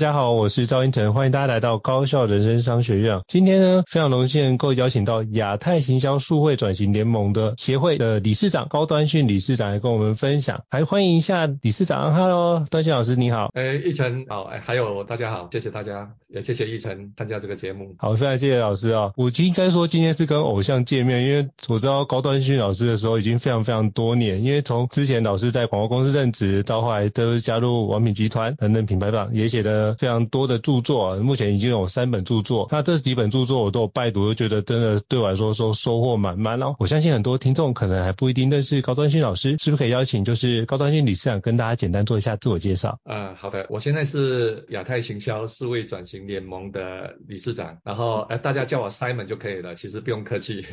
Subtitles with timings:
[0.00, 3.20] 家好，我是赵英成，欢迎大家来到高校人生商学院。
[3.28, 10.62] 今天呢，非常荣幸能够邀请到亚太行销数位转型联盟的协会的理事长高端训理事长来跟我们分享。
[10.70, 13.50] 还欢迎一下理事长，Hello，端训老师你好。
[13.52, 17.94] 哎，一晨好，哎，还有大家好，谢谢大家，也谢谢一晨参加这个节目。
[17.98, 19.12] 好，非常谢谢老师啊。
[19.16, 29.89] 我应该说今天是跟偶像见面，因为我知道高端训老师的时候已经非常非常多年，因为从之前老师在广告公司任职，到后来都加入王品集团等等品牌榜，也写的。
[29.94, 32.68] 非常多的著作，目前已经有三本著作。
[32.70, 36.74] 那这几本著作我都有拜读，就觉得真的对我来说说收获满满哦。
[36.78, 42.98] 我相信很多听众可能还不一定认识高端新老师，是不是可以邀请就是高端新理事长跟大家简单做一下自我介绍？
[43.04, 50.64] 嗯，好的，我现在是亚太行销四位转型联盟的理事长，然后呃大家叫我 Simon 就可以了，其实不用客气，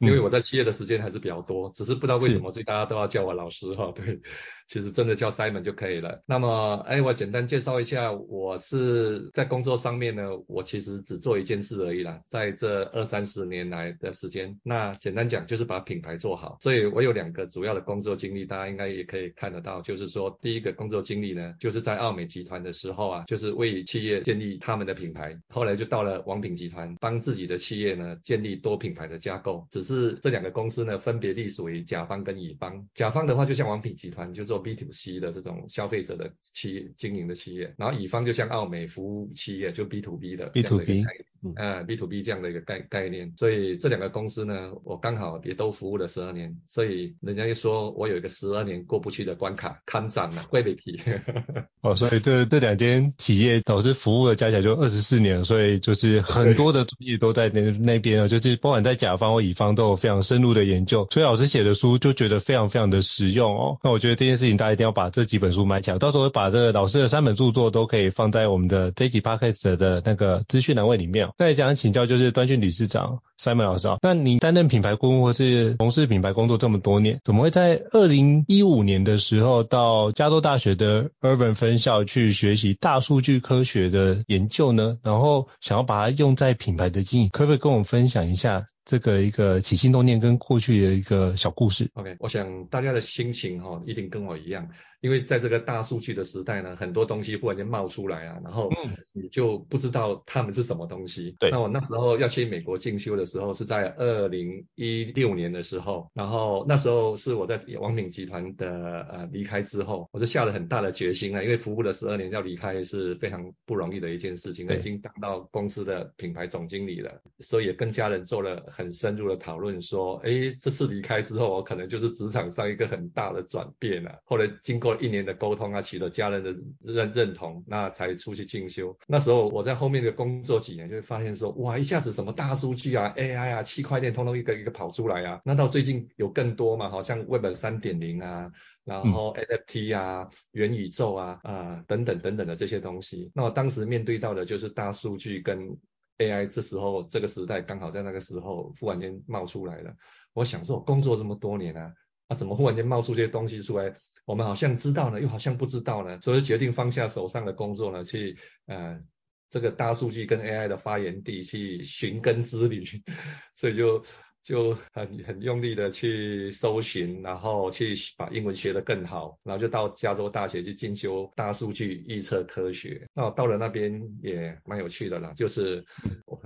[0.00, 4.20] 因为我在企业的时间还是比较多，只是不知道为什么所以大家都要叫我老师哈，对。
[4.68, 6.22] 其实真的叫 Simon 就可以了。
[6.26, 12.20] 那么，哎，我简单介绍一下，我是在工作上面呢，我其实只做一件事而已啦。
[12.28, 16.58] 在这二三十年来的时间，那简单讲就是把品牌做好。
[16.60, 25.34] 所以我有两个主要的工作经历，大家应该也可以看得到，就是说第一个工作经历呢，就是在奥美集团的时候啊，就是为企业建立他们的品牌。
[25.48, 29.66] 后来就到了王品集团，帮自己的企业呢建立多品牌的架构。
[29.70, 32.86] 只是这两个公司呢，分别隶属于甲方跟乙方。
[32.92, 34.57] 甲方的话，就像王品集团，就做。
[34.58, 41.04] B to C 的这种消费者的企业经营的企业，然后乙方就像奥美服务企业，就 B to B 的 B to B。
[41.40, 51.00] 嗯、呃、，B to B 这样的一个概概念，所以这两个公司呢，我刚好也都服务了十二年，所以人家就说我有一个十二年过不去的关卡，看涨了，会被批。
[51.80, 63.78] 哦，所以这这两间企业导致服务的加起来就二十四年，所以就是很多的专业都在那那边啊，就是不管在甲方或乙方都有非常深入的研究，所以老师写的书就觉得非常非常的实用哦。
[63.84, 71.28] 那我觉得这件事大家一定要把这几本书买起来，到时候会把这个老师的三本著作都可以放在我们的这一集 Podcast 的那个资讯栏位里面。
[71.38, 84.98] 那也想请教，就是端俊理事长 Simon 老师啊，那你担任品牌顾问或是从事品牌工作这么多年，怎么会在二零一五年的时候到加州大学的 Irvine 分校去学习大数据科学的研究呢？
[85.02, 88.66] 然后想要把它用在品牌的经营，可不可以跟我们分享一下？
[88.88, 91.90] 这个一个起心动念跟过去的一个小故事。
[91.92, 94.66] OK，我想大家的心情哈、哦，一定跟我一样，
[95.00, 98.70] 因为在这个大数据的时代呢，很多东西忽然间冒出来啊，然后
[99.12, 101.36] 你就不知道他们是什么东西。
[101.38, 118.48] 对、嗯，那我那时候要去美国进修的时候，是在二零一六年的时候，然后那时候是我在王品集团的呃离开之后，我就下了很大的决心啊，因为服务了十二年要离开是非常不容易的一件事情，已经当到公司的品牌总经理了，所以也跟家人做了。
[118.70, 120.30] 很深入的讨论说，哎，
[120.60, 124.18] 这次离开之后，我可能就是职场上一个很大的转变了。
[124.24, 128.96] 后来经过一年的沟通啊，取得家人的认认同，那才出去进修。
[129.06, 135.40] 那时候我在后面的工作几年，就会发现说，哇，一下子什么大数据啊、AI 啊、区块链，通通一个一个跑出来啊。
[135.44, 138.50] 那到最近有更多嘛，好像 Web 三点零啊，
[138.84, 143.30] 然后 NFT 啊、元宇宙啊啊、呃、等等等等的这些东西。
[143.34, 145.76] 那我当时面对到的就是大数据跟
[146.18, 149.94] AI 这时候这个时代刚好在那个时候忽然间冒出来了。
[150.34, 151.92] 我想说，我工作这么多年啊，
[152.28, 153.92] 啊怎么忽然间冒出这些东西出来？
[154.24, 156.20] 我们好像知道了，又好像不知道呢。
[156.20, 159.00] 所以决定放下手上的工作呢，去呃
[159.48, 162.84] 这个大数据跟 AI 的发源地去寻根之旅。
[163.56, 164.04] 所以就。
[164.48, 173.06] 就很很用力的去搜寻，然后去把英文学得更好，然后就到加州大学去进修大数据预测科学。
[173.12, 175.84] 那我到了那边也蛮有趣的啦，就是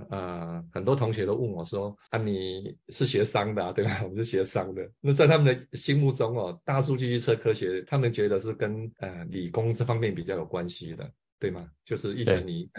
[0.09, 4.03] 呃很多同学都问我说啊，你是学商的啊，对吧？
[4.03, 4.91] 我是学商的。
[4.99, 11.09] 那在他们的心目中哦，大数据预测科学，他们觉得是跟呃理工这方面比较有关系的。
[11.43, 11.69] 对吗？
[11.83, 12.69] 就是一直你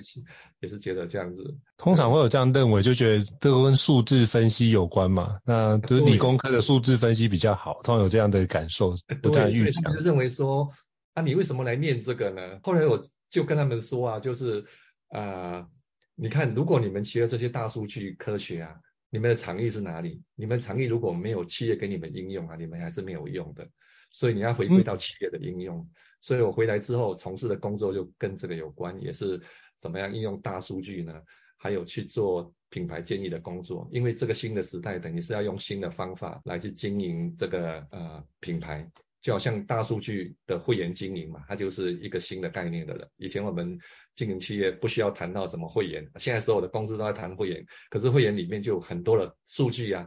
[0.61, 1.55] 也是觉得这样子。
[1.77, 5.39] 通常会有这样认为，就觉得这个跟数字分析有关嘛。
[5.45, 9.93] 那就是理工科的数字分析比较好，通常有这样的感受，不太预想。
[9.93, 10.71] 就认为说，
[11.13, 12.59] 啊，你为什么来念这个呢？
[12.63, 14.65] 后来我就跟他们说啊，就是
[15.09, 15.69] 啊、呃，
[16.15, 18.77] 你看，如果你们学了这些大数据科学啊，
[19.11, 20.23] 你们的场域是哪里？
[20.37, 23.69] 你们场域如果没有企业给你们应用啊，你们还是没有用的。
[24.11, 25.81] 所以你要回归到企业的应用。
[25.81, 25.91] 嗯、
[26.25, 29.39] 所以我回来之后从事的工作就跟这个有关，也是
[29.79, 31.13] 怎么样应用大数据呢？
[31.59, 33.87] 还有去做品牌建立的工作。
[33.93, 38.91] 因为这个新的时代，等于是要用新的方法来去经营这个呃品牌。
[39.21, 43.09] 就好像大数据的会员经营嘛，它就是一个新的概念的了。
[43.17, 43.79] 以前我们
[44.15, 47.65] 经营企业不需要谈到什么会员，现在所有的公司都在谈会员。
[47.89, 50.07] 可是会员里面就有很多的数据啊，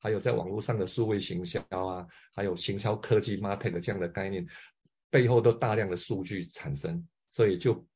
[0.00, 2.04] 还有在网络上的数位行销啊，
[2.34, 4.44] 还有行销科技 market 这样的概念，
[5.10, 7.86] 背后都大量的数据产生，所以就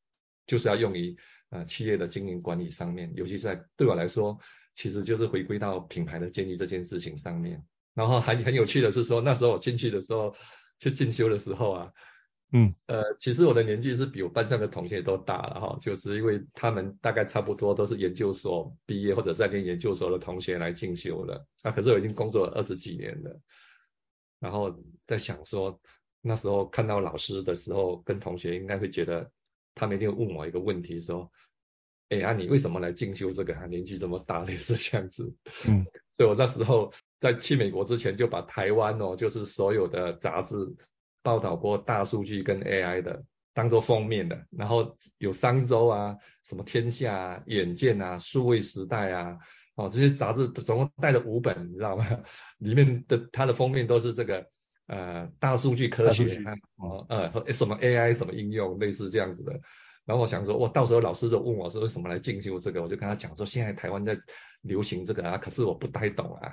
[0.47, 1.17] 就是要用于
[1.51, 4.39] 呃企业的经营管理上面，尤其是在对我来说，
[4.75, 7.65] 其实就是回归到品牌的建立这件事情上面。
[7.95, 10.35] 然后还很有趣的是说，那时候我进去的时候。
[10.83, 11.93] 去进修的时候啊，
[12.53, 23.39] 嗯，呃，其实我的年纪是比我班上的同学都大了哈，就是因为他们大概差不多都是研究所毕业或者在念研究所的同学来进修了啊，可是我已经工作了二十几年了，
[24.39, 24.75] 然后
[25.05, 25.79] 在想说，
[26.21, 29.31] 那时候看到老师的时候，跟同学应该会觉得，
[29.75, 31.31] 他们一定会问我一个问题说，
[32.09, 33.55] 哎啊，你为什么来进修这个？
[33.55, 35.35] 啊年纪这么大，类似这样子，
[35.69, 35.87] 嗯，
[36.17, 36.93] 所以我那时候。
[37.21, 40.75] 在去美国之前，就把台湾哦，就是所有的杂志
[41.23, 44.47] 报道过大数据跟 AI 的，当做封面的。
[44.51, 49.39] 然后有商周啊，什么天下啊、远见啊、数位时代啊，
[49.75, 52.07] 哦，这些杂志总共带了五本，你知道吗？
[52.57, 54.49] 里面的它的封面都是这个
[54.91, 56.43] 呃大数据科学，
[56.77, 59.53] 哦呃什么 AI 什么应用，类似这样子的。
[60.05, 64.19] 然后我想说，我到时候老师就问我说为什么来进修这个，我就跟他讲说，现在台湾在
[64.63, 66.53] 流行这个啊，可是我不太懂啊。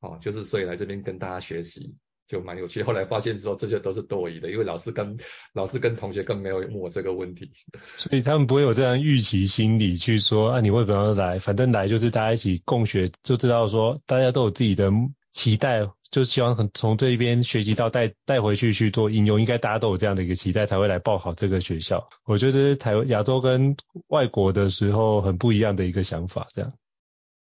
[0.00, 1.94] 哦，就是所以来这边跟大家学习
[2.26, 2.82] 就蛮有趣。
[2.82, 5.16] 后来发现说这些都是多余的，因为老师跟
[5.52, 7.52] 老师跟同学更没有问我这个问题，
[7.96, 11.38] 所以他们不会有这样预期心理去说啊，你为什么要来？
[11.38, 14.90] 反正来就是大家一起共学，就知道说大家都有自己的
[15.30, 19.40] 期待，就希望很从这一边学习到带带回去去做应用。
[19.40, 22.08] 应该大家都有这样的一个期待才会来报考这个学校。
[22.24, 23.76] 我觉得这是台湾亚洲跟
[24.08, 26.72] 外国的时候很不一样的一个想法，这样。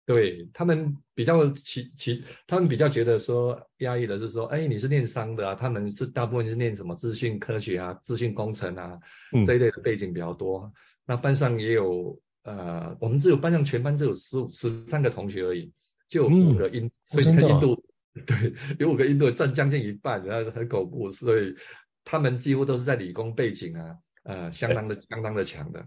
[0.04, 9.00] 对他们比较其其，他们比较觉得说压抑的是说，哎，你是念商的啊，他们是大部分是念什么资讯科学啊、资讯工程啊、
[9.32, 10.72] 嗯、这一类的背景比较多。
[11.06, 15.72] 那班上也有呃，我们只有班上全班只有十五十三个同学而已，
[16.08, 17.84] 就有五个印，嗯、所以你看印度，
[18.24, 21.54] 对，有五个印度占将近一半，然后很恐怖，所以
[22.04, 25.86] 他们几乎都是在理工背景啊，呃，相当的相当的强的。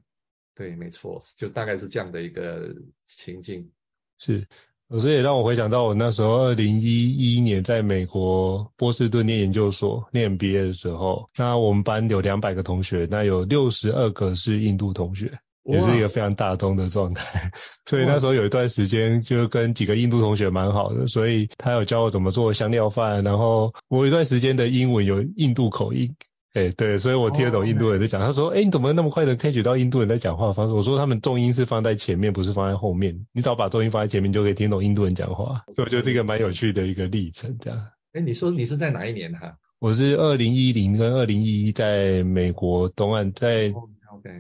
[0.55, 3.71] 对，没错，就大概是这样的一个情境。
[4.17, 4.45] 是，
[4.89, 15.39] 所以也让我回想到我那时候二零一一年在美国波士顿念研究所念 MBA 的时候，那我们班有两百个同学，那有六十二个是印度同学，
[15.71, 17.51] 也是一个非常大通的状态。
[17.85, 26.15] 所以那时候有一段时间就跟几个印度同学蛮好的，所以他有教我怎么做香料饭，然后我有一段时间的英文有印度口音。
[26.53, 28.19] 哎、欸，对，所以我听得懂印度人在讲。
[28.19, 28.27] Oh.
[28.27, 33.27] 他说：“哎、欸，你怎么那么快的 catch 到印度人在讲话的方式？”我说：“他们重音是放在前面，不是放在后面。
[33.33, 35.63] 你只要把重音放在前面，就可以听懂印度人讲话。
[35.71, 37.79] 所以我觉得这个蛮有趣的一个历程，这样。
[38.13, 39.57] 哎、欸，你说你是在哪一年哈？
[39.77, 43.71] 我是二零一零跟二零一一在美国东岸，在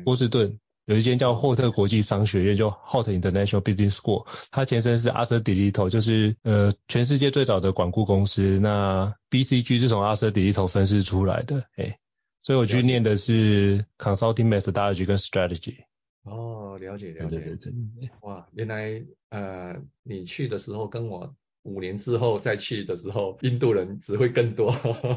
[0.03, 0.57] 波士顿。
[0.89, 5.53] 有一间叫霍特国际商学院，就 Hort International Business School，它前身是 Arthur D.
[5.53, 8.59] Little，就是呃全世界最早的管顾公司。
[8.59, 10.51] 那 BCG 是从 Arthur D.
[10.51, 11.99] Little 分支出来的，哎、欸，
[12.41, 15.75] 所以我去念的是 Consulting Methodology 跟 Strategy。
[16.23, 17.37] 哦，了解了解。
[17.37, 18.09] 对对对对。
[18.21, 21.35] 哇，原来呃你去的时候跟我。
[21.69, 24.71] 五年之后再去的时候，印度人只会更多，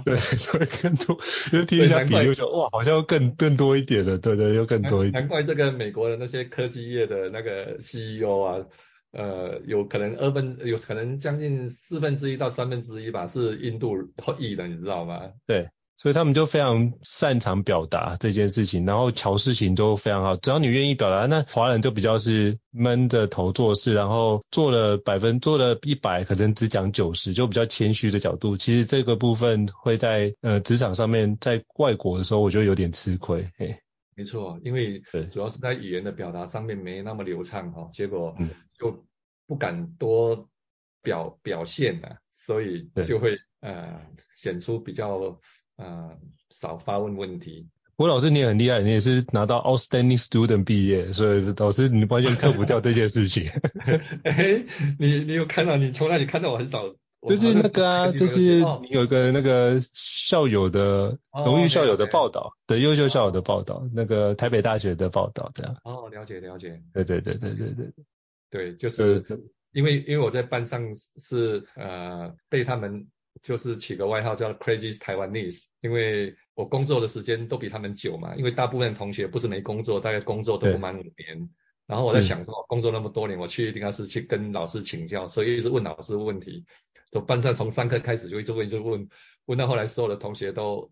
[0.05, 1.19] 对， 只会更多，
[1.51, 5.23] 就听一下比就觉得哇，好像更更多一点了，对对，又更多一点。
[5.23, 8.67] 难怪这个美国的那些科技业的那个 CEO 啊，
[9.13, 13.97] 呃，有可能二分，有可能将近四分之一到三分之一吧，是印度
[14.39, 15.31] 裔的，你知道吗？
[15.47, 15.69] 对。
[15.99, 20.35] 所以他们就非常擅长表达这件事情，然后乔事情都非常好。
[20.37, 28.57] 只要你愿意表达，那华人就比较是闷着头做事，然后做了百分做了一百，可能只讲九十，就比较谦虚的角度。
[28.57, 33.49] 其实这个部分会在呃职场上面，在外国的时候，我觉得有点吃亏。
[33.57, 33.79] 嘿，
[34.17, 38.35] 没错，因为主要是在语言的表达上面没那么流畅哈，结果
[38.77, 39.05] 就
[39.47, 40.49] 不敢多
[41.01, 45.39] 表表现了，所以就会呃显出比较。
[45.83, 46.19] 啊、呃，
[46.51, 47.69] 少发问问题。
[47.99, 53.51] 吴老师，你也很厉害，你也是拿到 Outstanding Student 毕业，所以老师你完全克服掉这件事情。
[54.25, 54.65] 哎，
[54.99, 55.77] 你你有看到？
[55.77, 56.95] 你从哪里看到我很少？
[57.29, 65.77] 就是那个啊，就是你有个那个校友的荣誉校友的报道，对，优秀校友的报道，那个台北大学的报道这样。
[65.85, 66.83] 哦，了解了解。
[66.93, 67.93] 对对对对对对。
[68.51, 69.25] 对，就是
[69.73, 73.07] 因为因为我在班上是呃被他们
[73.41, 81.51] 就是起个外号叫 Crazy Taiwanese，因为我工作的时间都比他们久嘛，因为大部分同学不是没工作，大概工作都不满五年。
[81.87, 86.65] 然后我在想说，工作那么多年，我去一定要是去跟老师请教，所以一直问老师问题。
[87.11, 89.09] 从班上从上课开始就一直问，一直问，
[89.47, 90.89] 问到后来所有的同学都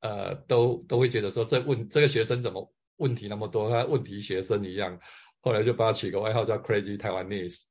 [0.00, 5.00] 呃都都会觉得说，这问这个学生怎么问题那么多，他问题学生一样。
[5.40, 7.62] 后来就把他取个外号叫 Crazy Taiwanese。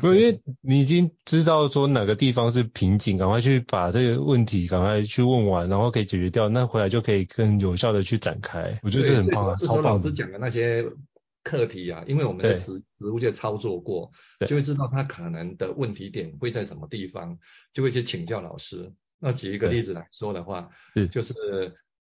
[0.00, 8.78] 不，因为你已经知道说哪个地方是瓶颈，赶快去把这个问题赶快去问完，然后可以解决掉，那回来就可以更有效的去展开。
[8.84, 9.96] 我觉得这很棒啊，超棒。
[9.96, 10.84] 老师讲的那些
[11.42, 14.12] 课题啊，因为我们在实实物界操作过，
[14.46, 17.36] 就会知道他可能的问题点会在什么地方，
[17.72, 18.92] 就会去请教老师。
[19.18, 21.34] 那举一个例子来说的话，是就是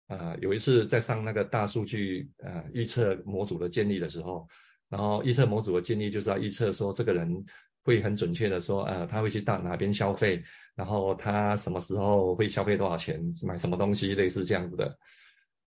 [0.07, 4.47] 呃有一次在上那个大数据呃预测模组的建立的时候。
[4.89, 7.45] 然后预测模组的建议就是要预测说这个人
[7.83, 10.43] 会很准确的说，呃，他会去到哪边消费，
[10.75, 14.97] 然后他什么时候会消费多少钱，买什么东西，类似这样子的。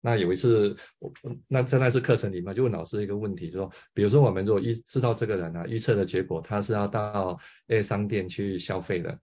[0.00, 1.12] 那有一次，我
[1.46, 7.38] 那在那次课程里面就问老师一个问题，说，比如说我们如果预知道这个人啊，预测的结果他是要到
[7.68, 9.20] A 商店去消费的，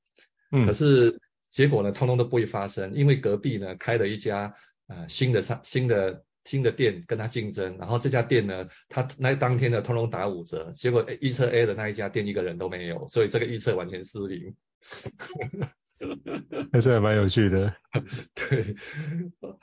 [0.51, 4.55] 嗯，可是结果呢，通通都不会发生，因为隔壁呢开了一家
[4.87, 6.23] 呃新的商新的。
[6.49, 14.55] 新的店跟他竞争，然后这家店呢，他那当天呢通通打五折，结果预测 A 的那一家店一个人都没有，所以这个预测完全失灵。
[16.73, 17.71] 还是还蛮有趣的。
[18.33, 18.75] 对，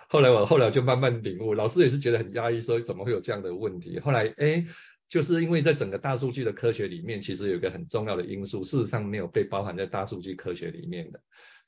[0.08, 3.98] 后来我后来就慢慢领悟，老师也是觉得很压抑，说怎么会有这样的问题？
[3.98, 4.64] 后来哎，
[5.08, 11.20] 就是因为在整个大数据的科学里面，其实有一个很重要的因素，事实上没有被包含在大数据科学里面的，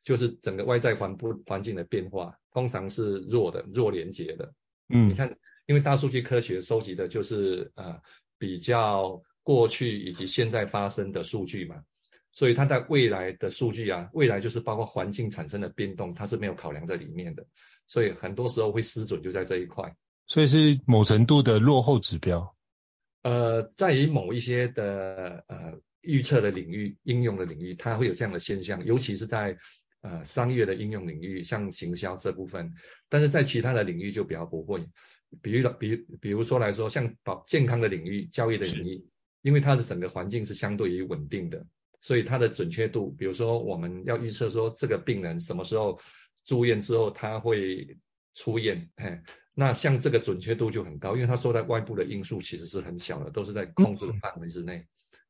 [0.04, 4.52] 就是整个外在环不环境的变化，通常是弱的，弱连结的。
[4.88, 8.00] 嗯，你看，因为大数据科学收集的就是呃
[8.38, 11.82] 比较过去以及现在发生的数据嘛，
[12.32, 17.46] 所以它在未来的数据啊，未来就是包括环境产生的变动，它是没有考量在里面的，
[17.86, 19.94] 所以很多时候会失准就在这一块。
[20.26, 22.56] 所以是某程度的落后指标。
[23.22, 29.58] 呃，在于某一些的呃预测的领域、应用的领域，它会有这样的现象，尤其是在。
[30.00, 32.72] 呃，商业的应用领域，像行销这部分，
[33.08, 34.88] 但是在其他的领域就比较不会。
[35.42, 39.04] 比如，比如，比如说来说，像保健康的领域、教育的领域，
[39.42, 41.66] 因为它的整个环境是相对于稳定的，
[42.00, 46.00] 所以它的准确度，比如说我们要预测说这个病人什么时候
[46.44, 47.98] 住院之后他会
[48.34, 49.20] 出院，哎，
[49.52, 54.86] 那像这个准确度就很高，因为它受到外部的因素其实是很小的，都是在控制的范围之内。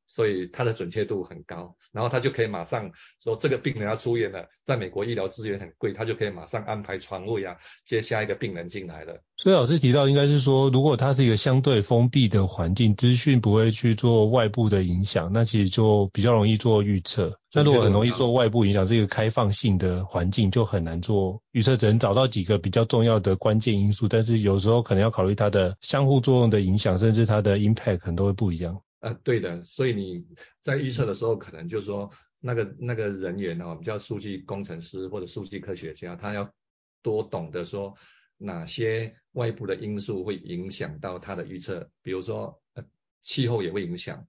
[0.09, 2.91] 所以它的准确度很高，然后他就可以马上
[3.23, 9.23] 说这个病人要出院了，在美国医疗资源很贵，他就可以马上安排床位啊，接下一个病人进来了。
[9.37, 17.39] 所以老师提到应该是说，如果它是一个相对封闭的环境，资讯不会去做外部的影响，那其实就比较容易做预测。
[17.53, 28.81] 那如果很容易受外部影响，这个开放性的环境就很难做预测，只能找到几个比较重要的关键因素，但是有时候可能要考虑它的相互作用的影响，甚至它的 impact 可能都会不一样。
[29.01, 30.27] 呃，对的，所以你
[30.61, 36.53] 在预测的时候，可能就是说那个那个人员哦，我们叫数据工程师或者数据科学家，他要
[37.01, 37.95] 多懂得说
[38.37, 42.85] 哪些外部的因素会影响到他的预测，比如说呃
[43.21, 44.27] 气候也会影响，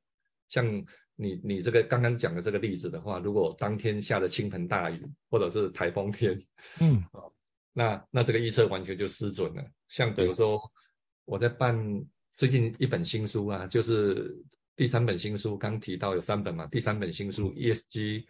[0.50, 0.86] 像
[1.16, 6.46] 你你这个刚刚讲的这个例子的话，如果当天下了倾盆大雨或者是台风天，
[6.80, 7.04] 嗯，
[7.74, 9.66] 那那这个预测完全就失准了。
[9.88, 10.62] 像比如说
[11.26, 14.46] 我在办最近一本新书啊，就是。
[14.79, 18.24] 第三本新书刚提到有三本嘛，第三本新书 ESG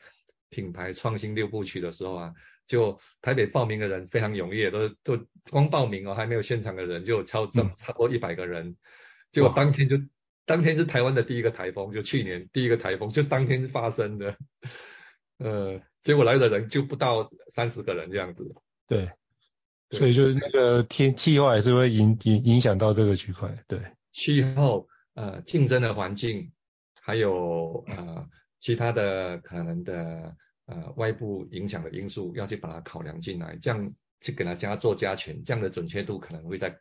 [0.49, 2.33] 品牌创新六部曲的时候啊，
[2.65, 8.75] 就台北报名的人非常踊跃，都都光报名哦，还没有现场的人就超超超过一百个人，
[9.29, 9.97] 结果当天就
[10.47, 14.35] 当天是台湾的第一个台风，就去年第一个台风就当天发生的，
[15.37, 18.55] 呃，结果来的人就不到三十个人这样子。
[18.87, 19.11] 对，
[19.91, 23.79] 所以就是那个天气候还是会影影影响到这个区块，对，
[24.13, 24.87] 气候。
[25.19, 26.49] 呃，竞争的环境，
[27.01, 28.25] 还有呃
[28.61, 30.33] 其他的可能的
[30.65, 36.73] 呃外部影响的因素，要去把它考量进来，这样去给它加做加权，这样的准确度可能会再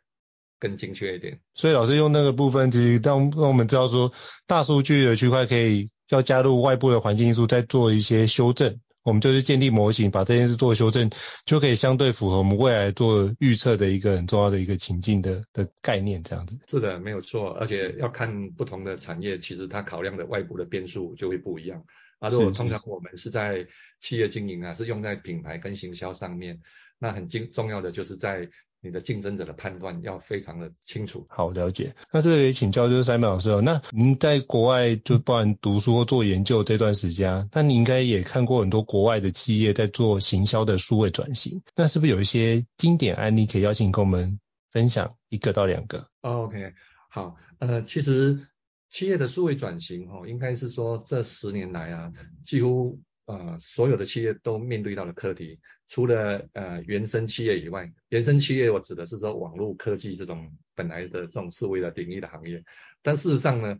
[0.57, 1.37] 更精确一点。
[1.53, 4.13] 所以老师用那个部分，其实让让我们知道说，
[4.47, 8.79] 大数据的区块可以要加入外部的环境因素，再做一些修正。
[9.03, 11.09] 我们就是建立模型，把这件事做修正，
[11.45, 16.57] 就可以相对符合我们未来做预测的一个很重要的一个情境的的概念，这样子。
[16.67, 17.51] 是的，没有错。
[17.53, 21.83] 而且要看不同的产业，其实它考量的外部的变数就会不一样。
[22.19, 23.65] 啊，如果通常我们是在
[24.01, 26.59] 企业经营啊，是用在品牌跟行销上面，
[26.99, 28.49] 那很经重要的就是在
[28.81, 31.25] 你的竞争者的判断要非常的清楚。
[31.29, 31.95] 好，了解。
[32.11, 46.73] 那这个也请教就是 Simon 老师哦，那您在国外就不然读书或做研究这段时间，那你应该也看过很多国外的企业在做行销的数位转型，那是不是有一些经典案例可以邀请跟我们分享一个到两个？OK，
[47.09, 48.47] 好，呃，其实
[48.89, 53.01] 企业的数位转型哦，应该是说这十年来啊，几乎。
[53.29, 62.63] 呃，所有的企业都面对到了课题，除了呃原生企业以外，原生企业我指的是说网络科技这种本来的这种思维的领域的行业，
[63.03, 63.77] 但事实上呢，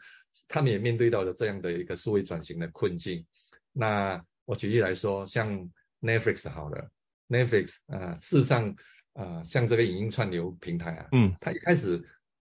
[0.48, 3.25] 他们也面对到了这样的一个数位转型的困境。
[3.74, 6.91] 那我举例来说，像 Netflix 好了
[7.27, 8.75] ，Netflix 呃，事实上
[9.13, 12.03] 呃，像这个影音串流平台啊，嗯，它一开始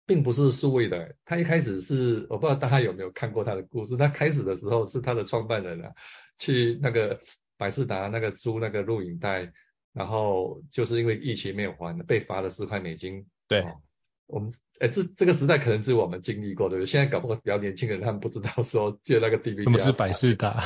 [0.07, 5.93] 并不是数位的，它一开始是我不知道大家有没有看过它的故事，它开始的时候是它的创办人啊。
[6.39, 7.21] 去那个
[7.57, 9.53] 百事达那个租那个录影带，
[9.93, 13.27] 然后就是因为疫情没有还，被罚了十块美金。
[13.47, 13.81] 对，哦、
[14.27, 16.87] 我们哎这这个时代可能只有我们经历过，对不对？
[16.87, 19.65] 现在搞不好比较年轻人他们不知道说借那个 DVD。
[19.67, 20.63] 我们是百事达，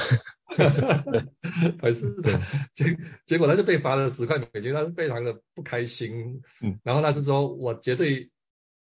[1.78, 2.40] 百事达，
[2.72, 2.96] 结
[3.26, 6.42] 结果他就被罚了十块美金，他是非常的不开心。
[6.62, 8.30] 嗯，然后他是说我绝对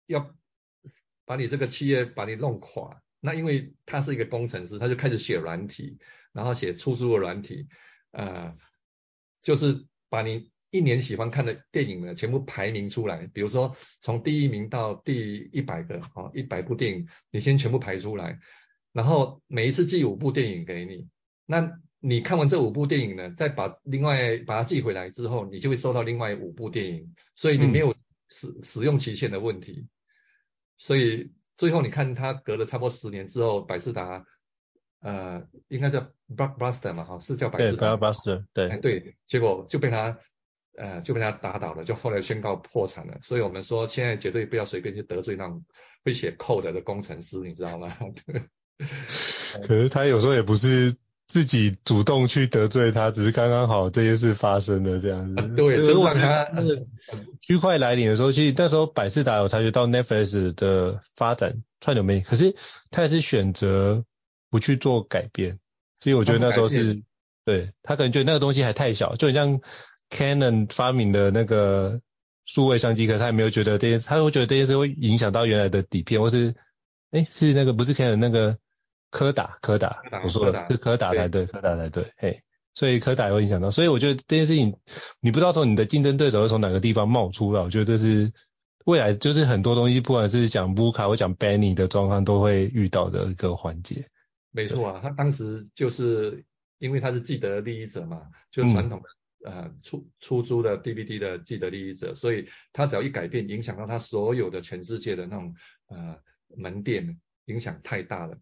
[0.06, 0.35] 要
[1.25, 3.00] 把你这个企业把你弄垮。
[3.21, 5.99] 那因为他是一个工程师，他就开始写软体。
[6.37, 7.66] 然后写出租的软体，
[8.11, 8.55] 呃，
[9.40, 13.26] 就是把你一年喜欢看的电影呢，全部排名出来。
[13.28, 18.38] 比如说从第一名到第一百个，哦，一百部电影，你先全部排出来。
[18.93, 21.09] 然后每一次寄五部电影给你，
[21.47, 27.95] 那你看完这五部电影呢，再把另外把它寄回来之后，你就会收到另外五部电影，所以你没有
[28.28, 29.88] 使、嗯、使用期限的问题。
[30.76, 34.26] 所以最后你看他隔了差不多十年之后，百事达。
[35.03, 37.97] 呃，应该叫 Blockbuster 嘛，哈，是叫百事达。
[37.97, 38.69] Blockbuster，对。
[38.69, 40.19] 哎，对，结果就被他，
[40.76, 43.19] 呃，就被他打倒了，就后来宣告破产了。
[43.23, 45.65] 所以我们说，现在绝对不要随便去得罪那种
[46.05, 47.97] 会写 code 的工程师，你知道吗？
[49.62, 50.97] 可是他有时候也不是
[51.29, 55.41] 自己主动去得罪他，只是刚刚好这件事发生了这样子。
[55.41, 56.85] 啊、对，就是让他那个
[57.41, 62.56] 区块来临的时候，其实那时候百事达有察觉到 Netflix 的发展串流媒体，可是
[62.91, 64.04] 他也是选择。
[64.50, 65.59] 不去做改变，
[66.00, 67.02] 所以我觉得那时候是，
[67.45, 69.61] 对，他可能觉得那个东西还太小，就很像
[70.11, 72.00] Canon 发明的那个
[72.45, 76.54] 数位相机，可是他也没有觉得这些，他会觉得这些事会影响到原来的底片，或是，
[77.11, 78.59] 哎，是那个不是 Canon 那个
[79.11, 82.43] 柯达，柯达，我说的是柯达才对，柯达才对，嘿，
[82.75, 84.76] 所以柯达也会影响到，所以我觉得这件事情，
[85.21, 88.32] 你不知道从你的竞争对手会从哪个地方冒出来，我觉得这是
[88.85, 94.09] 未来就是很多东西，不管是讲 VUCA 或讲 Benny 的状况，都会遇到的一个环节。
[94.56, 96.42] 没错啊，他当时就是
[96.78, 105.54] 因为他是既得利益者嘛，就传统的、嗯、呃出出租的 DVD 的既得利益者，所以他只要一改变，影响到他所有的全世界的那种
[105.88, 106.19] 呃
[106.56, 108.38] 门店，影响太大了。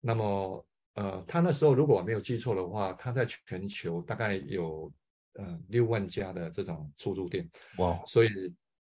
[0.00, 4.92] 那么呃他那时候如果我没有记错的话，他在全球大概有
[5.34, 8.28] 呃六万家的这种出租店，哇，所以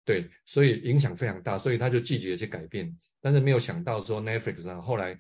[0.07, 5.19] 对，所以影响非常大，所以他就积极的去改变，但是没有想到说 Netflix 呢后来。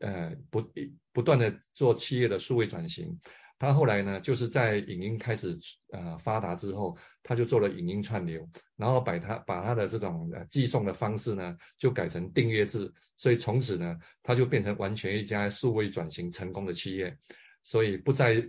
[0.00, 0.68] 呃，不
[1.12, 3.20] 不断的做企业的数位转型，
[3.56, 5.56] 他后来呢，就是在影音开始
[5.92, 17.16] 呃发达之后，他就做了影音串流，然后把他把他的这种呃寄送的方式呢，就改成订阅制，所以从此呢，他就变成完全一家数位转型成功的企业，
[17.62, 18.44] 所以不再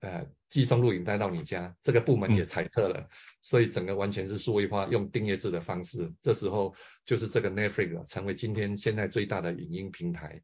[0.00, 3.08] 呃寄送录影带到你家，这个部门也裁撤了，嗯、
[3.44, 10.42] 所以整个完全是数位化，用订阅制的方式，这时候就是这个 Netflix 成为今天现在最大的影音平台。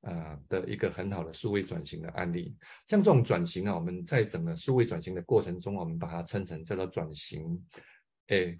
[0.00, 2.54] 呃的一个很好的数位转型的案例，
[2.86, 7.66] 像这种转型啊，我们在整个数位转型的过程中，我们把它称成叫做转型
[8.28, 8.56] A，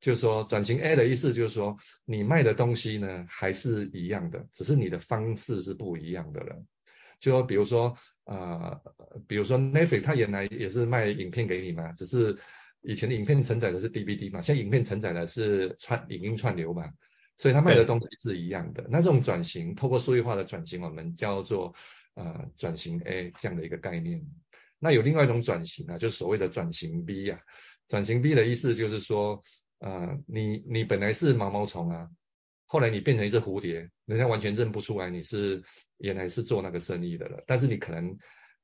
[0.00, 6.64] 就是说转型 A 的意思就是说，你卖的东西呢还是一样的，只是你的方式是不一样的了。
[7.18, 8.80] 就说比如说呃，
[9.26, 12.38] 比如说 Netflix 它原来也是卖影片给你嘛，只是
[12.82, 16.92] 以前的影片承载的是 DVD 嘛，现在影片承载的是串影音串流嘛。
[17.38, 18.86] 所以它卖的东西是一样的。
[18.90, 21.74] 那这种转型，透过数字化的转型，我们叫做
[22.14, 24.22] 呃转型 A 这样的一个概念。
[24.78, 27.40] 那有另外一种转型啊，就是所谓的转型 B 啊。
[27.88, 29.42] 转型 B 的意思就是说，
[29.78, 32.08] 呃，你你本来是毛毛虫啊，
[32.66, 35.62] 后来你变成一只蝴蝶，人家完全认不出来你是
[35.96, 37.42] 原来是做那个生意的了。
[37.46, 38.10] 但是你可能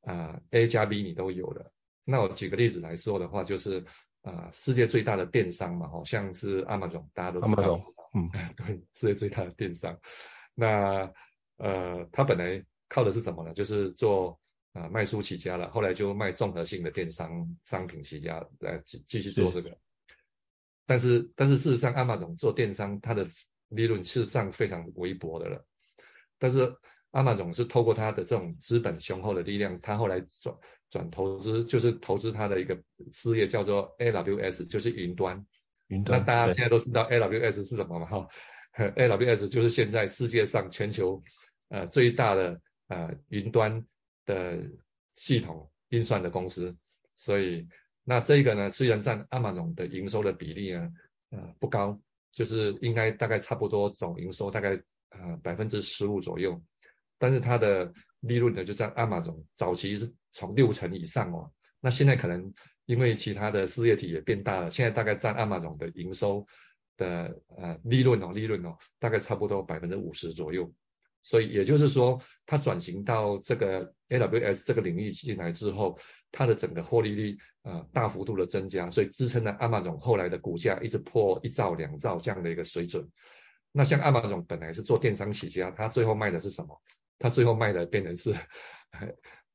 [0.02, 1.72] 啊、呃、A 加 B 你都有了。
[2.04, 3.84] 那我举个例子来说的话，就是
[4.22, 7.80] 啊、呃、世界最大的电商嘛，好像是 Amazon，大家都知道。
[8.14, 9.98] 嗯， 对，世界最大的电商，
[10.54, 11.12] 那
[11.56, 13.52] 呃，他本来靠的是什么呢？
[13.52, 14.40] 就是做
[14.72, 19.76] 啊、呃、卖书起家了，后来就卖综合性的电商商品起家，来继继续做这个。
[20.86, 23.26] 但是但是事实上，Amazon 做电商，它的
[23.68, 25.66] 利润事实上非常微薄的了。
[26.38, 26.76] 但是
[27.12, 30.54] Amazon 是透过他的这种资本雄厚的力量，他后来转
[30.90, 32.78] 转投资，就是投资他的一个
[33.12, 35.46] 事业叫做 AWS，就是云端。
[35.88, 36.20] 云端。
[36.20, 38.06] 那大家现在都知道 AWS 是什么嘛？
[38.08, 38.28] 哈
[38.76, 41.22] ，AWS 就是现在世界上全球
[41.68, 43.84] 呃最大的呃云端
[44.26, 44.58] 的
[45.14, 46.76] 系统运算的公司。
[47.16, 47.66] 所以
[48.04, 50.92] 那这个呢，虽然占 Amazon 的营收的比例呢
[51.30, 51.98] 呃不高，
[52.32, 56.62] 就是应该大概差不多总营收大概呃百分之十五左右。
[57.18, 62.52] 但是它的利润呢，就在 Amazon 早期是从六成以上哦，那现在可能
[62.86, 66.46] 因为其他的事业体也变大了，现在大概占 Amazon 的营收
[66.96, 70.72] 的呃利润哦，利润哦，大概差不多百分之五十左右。
[71.24, 75.98] 所以也就是说，它转型到这个 AWS 这个领域进来之后，
[76.30, 83.06] 它的整个获利率呃大幅度的增加，所以支撑了 Amazon 后来的股价一直破一兆两兆这样的一个水准。
[83.72, 86.80] 那像 Amazon 本来是做电商起家，它最后卖的是什么？
[87.18, 88.34] 它最后卖的变成是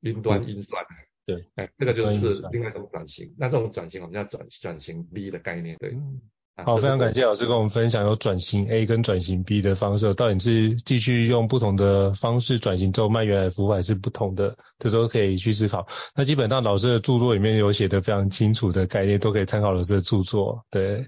[0.02, 0.84] 云端运算，
[1.26, 3.34] 对，哎，这个就是另外一种转型。
[3.38, 5.91] 那这种转型我们叫转转型 B 的概念，对。
[5.91, 6.19] 嗯、
[6.65, 15.88] 好，非常感谢老师跟我们分享有转型 A 跟转型 B 的方式，到底是继续用不同的方式转型之后卖原来的服务，还是不同的，这都可以去思考。
[16.15, 20.65] 那基本上老师的著作里面有写的非常清楚的概念，都可以参考老师的著作。
[20.69, 21.08] 对，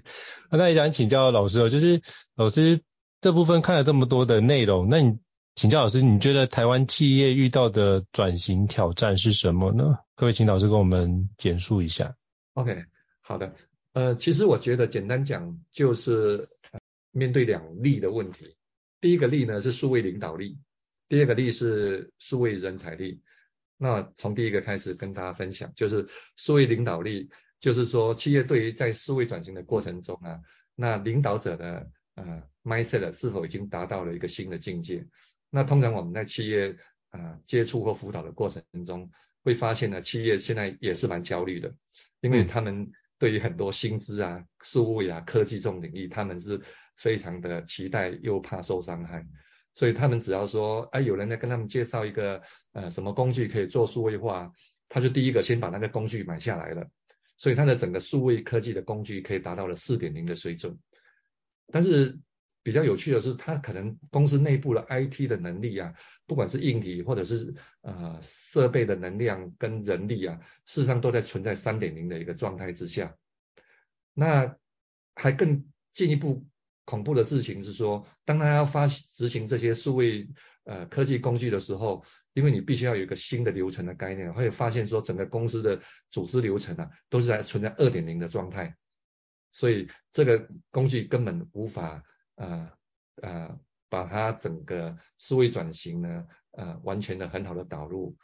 [0.50, 2.00] 那也想请教老师哦，就是
[2.34, 2.80] 老师
[3.20, 5.18] 这部分看了这么多的内容，那你？
[5.56, 9.96] 请教老师，你觉得台湾企业遇到的转型挑战是什么呢？
[10.14, 12.14] 各位请老师跟我们简述一下。
[12.52, 12.84] OK，
[13.22, 13.54] 好的。
[13.94, 16.50] 呃，其实我觉得简单讲就是
[17.10, 18.54] 面对两力的问题。
[19.00, 20.58] 第一个力呢是数位领导力，
[21.08, 23.22] 第二个力是数位人才力。
[23.78, 30.38] 那从第一个开始跟大家分享，就是数位领导力，就是说企业对于在数位转型的过程中啊，
[30.74, 35.06] 那领导者的呃 mindset 是否已经达到了一个新的境界？
[35.50, 36.76] 那通常我们在企业
[37.10, 39.10] 啊、呃、接触或辅导的过程中，
[39.42, 41.72] 会发现呢，企业现在也是蛮焦虑的，
[42.20, 46.60] 因为他们对于很多薪资啊、数位啊、科技这种领域，他们是
[46.96, 49.24] 非常的期待又怕受伤害，
[49.74, 54.52] 所以他们只要说，哎，有人在跟他们介绍一个呃什么工具可以做数位化，
[54.88, 56.86] 他就第一个先把那个工具买下来了，
[57.38, 60.76] 所以他的整个数位科技的工具可以达到了四点零的水准，
[61.72, 62.18] 但是。
[62.66, 65.94] 比较有趣的是，他可能公司内部的 IT 的能力啊，
[66.26, 73.14] 不管是硬体或者是呃设备的能量跟人力啊，事实上都在存在三点零的一个状态之下。
[74.14, 74.56] 那
[75.14, 76.44] 还更进一步
[76.84, 80.28] 恐怖的事情是说，当他要发执行这些数位
[80.64, 88.76] 呃科技工具的时候，因为你必须要有一个新的流程的概念，会发现说整个公司的组织流程啊，都是在存在二点零的状态，
[89.52, 92.02] 所以这个工具根本无法。
[92.36, 92.70] 呃
[93.22, 98.16] 呃，把它整个数位转型呢，呃，完全的很好的导入。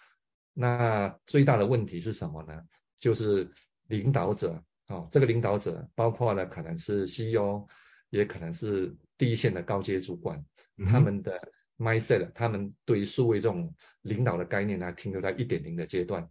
[0.55, 2.63] 那最大的问题是什么呢？
[2.99, 3.51] 就是
[3.89, 7.67] 领导者，哦，这个领导者包括了可能是 CEO，
[8.11, 10.45] 也可能是第一线的高阶主管，
[10.77, 11.41] 嗯、他们的
[11.79, 16.31] mindset，他们对于数位这种领导的概念呢，停留在一点零的阶段。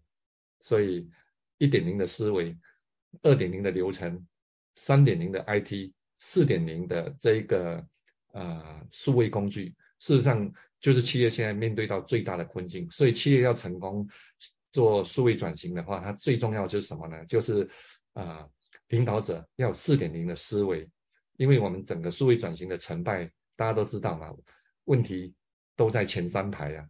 [0.60, 1.10] 所以
[1.58, 2.56] 一点零的思维，
[3.24, 4.28] 二点零的流程，
[4.76, 5.92] 三点零的 IT。
[6.24, 7.86] 四点零的这一个
[8.32, 12.90] 呃数位工具，事实上就是企业现在面对到最大的困境。
[12.92, 14.08] 所以企业要成功
[14.72, 17.26] 做数位转型的话，它最重要就是什么呢？
[17.26, 17.70] 就是
[18.14, 18.48] 呃
[18.88, 20.90] 领导者要有四点零的思维，
[21.38, 24.32] 因为我们整个数位转型的成败，大家都知道嘛，
[24.86, 25.34] 问题
[25.76, 26.88] 都在前三排啊，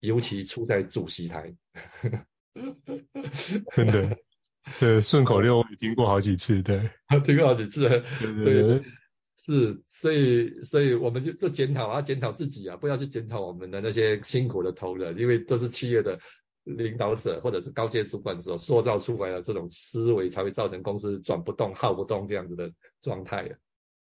[0.00, 1.56] 尤其出在主席台。
[3.74, 4.18] 真的。
[4.78, 6.90] 对，顺口溜也听过好几次，对，
[7.24, 8.82] 听过好几次，对对对，
[9.36, 16.20] 是，所以所以我们就做检讨啊，检讨自己啊，不要去检讨我们的那些辛苦的同仁，因为都是企业的
[16.64, 22.70] 领导者或者是高阶主管所塑造出来的这种思维，才会造成公司转不动、耗不动这样子的
[23.00, 23.50] 状态。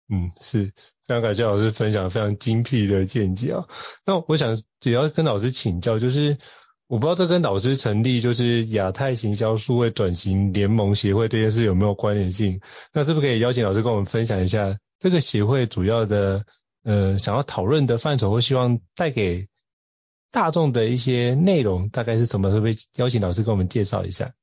[0.09, 0.67] 嗯，是，
[1.07, 3.67] 非常感谢老师分享非常精辟的见解啊。
[4.07, 6.39] 那我想也要跟老师请教，就是。
[6.87, 12.61] 我不知道这跟老师成立就是亚太行销数位转型联盟协会这件事有没有关联性？
[12.93, 16.45] 那是不是可以邀请老师跟我们分享一下这个协会主要的
[16.83, 19.49] 呃想要讨论的范畴或希望带给
[20.31, 22.51] 大众的一些内容大概是什么？
[22.51, 24.35] 会不会邀请老师跟我们介绍一下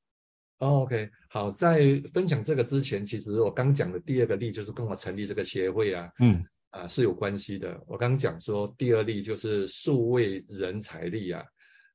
[0.58, 7.80] 哦，OK，好，在分享这个之前，其实我刚讲的第二个例就是跟我成立这个协会啊，嗯啊是有关系的。
[7.86, 11.44] 我刚讲说第二例就是数位人才力啊。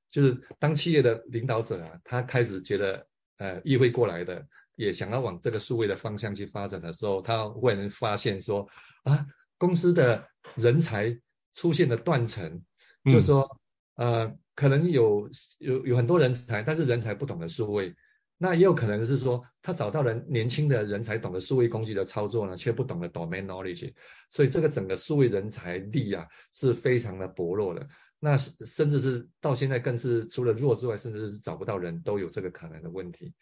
[0.09, 8.67] 就是当企业的领导者啊，他开始觉得，呃，议会过来的也想要往这个数位的方向去发展的时候，他会能发现说
[9.03, 11.19] 啊，公司的人才
[11.53, 12.63] 出现了断层，
[13.03, 13.59] 嗯、就是说
[13.95, 17.95] 呃，可能有有有很多人才，但是人才不懂得数位。
[18.39, 23.95] 那也有可能是说，他找到了年轻的人才，懂得数位工具的操作呢，却不懂得 domain knowledge，
[24.29, 27.87] 所以这个整个数位人才力啊是非常的薄弱的。
[28.19, 33.34] 那甚至是到现在更是除了弱之外，甚至是找不到人都有这个可能的问题。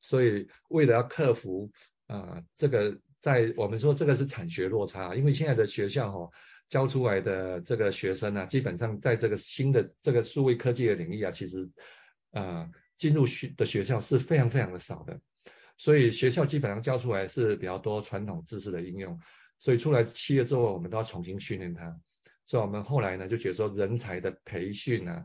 [0.00, 1.70] 所以为了要克服
[2.06, 6.30] 啊、这个在我们说这个是产学落差，因为现在的学校哈、哦、
[6.68, 11.68] 教出来的这个学生啊，基本上在这个新的这个数位科技的领域啊，其实
[12.32, 12.42] 啊。
[12.42, 15.20] 呃进入学的学校是非常非常的少的，
[15.76, 19.18] 所以学校基本上教出来是比较多传统知识的应用，
[19.58, 21.98] 所以出来企业之后，我们都要重新训练他。
[22.44, 25.24] 所以我们后来呢就觉得说，人才的培训啊，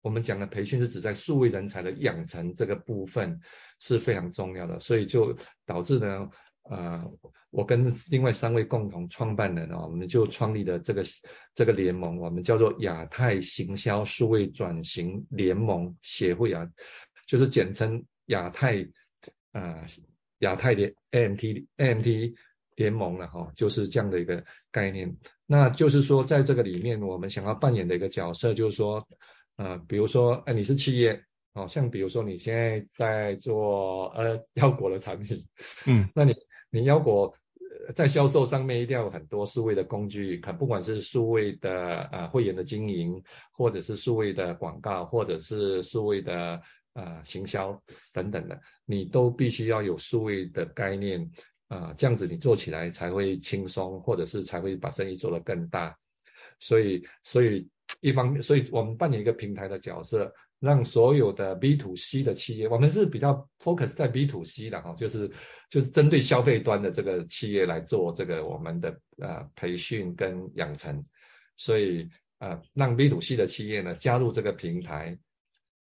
[0.00, 3.40] 我们讲的培训是指在数位人才的养成这个部分
[3.80, 6.30] 是非常重要的，所以就导致呢。
[6.70, 7.04] 呃，
[7.50, 11.02] 我跟另外三位共同创办人啊，我们就创立了这个
[11.56, 16.70] 这个联盟，我们叫做亚太行销数位转型联盟协会啊，
[17.26, 18.86] 就是简称亚太
[19.50, 19.84] 啊、
[20.38, 22.34] 亚太联 AMT AMT
[22.76, 25.16] 联盟了哈，就是这样的一个概念。
[25.52, 29.06] 那就是说，在这个里面，我们想要扮演的一个角色，就是说，
[29.56, 31.22] 呃，比如说，哎，你是企业。
[31.54, 35.36] 哦，像比如说你现在在做呃腰果的产品，
[35.84, 36.34] 嗯，那你
[36.70, 37.34] 你腰果
[37.94, 46.62] 在销售上面一定要有很多数位的工具，可不管是数位的呃会员的经营，或者是数位的广告，或者是数位的
[46.94, 47.82] 呃行销
[48.14, 51.30] 等等的，你都必须要有数位的概念
[51.72, 55.96] 啊，这样子你做起来才会轻松，或者是才会把生意做得更大。
[56.60, 57.68] 所以所以
[58.00, 60.34] 一方面，所以我们扮演一个平台的角色。
[60.62, 65.28] 让所有的 B to C 的企业，我们是比较 focus 在 B to C 的哈，就是
[65.68, 71.02] 就是针对消费端的这个企业来做这个我们的呃培训跟养成，
[71.56, 72.08] 所以
[72.38, 75.18] 呃让 B to C 的企业呢加入这个平台